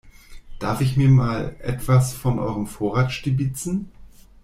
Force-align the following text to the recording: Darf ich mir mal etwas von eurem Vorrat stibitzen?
Darf 0.57 0.81
ich 0.81 0.97
mir 0.97 1.09
mal 1.09 1.55
etwas 1.59 2.13
von 2.15 2.39
eurem 2.39 2.65
Vorrat 2.65 3.11
stibitzen? 3.11 3.91